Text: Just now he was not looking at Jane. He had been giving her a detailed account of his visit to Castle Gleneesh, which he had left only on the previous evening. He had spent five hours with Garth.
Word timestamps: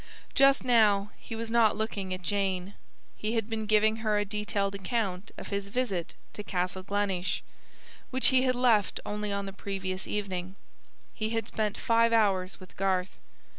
Just 0.33 0.63
now 0.63 1.11
he 1.19 1.35
was 1.35 1.51
not 1.51 1.75
looking 1.75 2.11
at 2.11 2.23
Jane. 2.23 2.73
He 3.15 3.33
had 3.33 3.47
been 3.47 3.67
giving 3.67 3.97
her 3.97 4.17
a 4.17 4.25
detailed 4.25 4.73
account 4.73 5.29
of 5.37 5.49
his 5.49 5.67
visit 5.67 6.15
to 6.33 6.41
Castle 6.43 6.81
Gleneesh, 6.81 7.43
which 8.09 8.29
he 8.29 8.41
had 8.41 8.55
left 8.55 8.99
only 9.05 9.31
on 9.31 9.45
the 9.45 9.53
previous 9.53 10.07
evening. 10.07 10.55
He 11.13 11.29
had 11.29 11.45
spent 11.45 11.77
five 11.77 12.13
hours 12.13 12.59
with 12.59 12.75
Garth. 12.77 13.19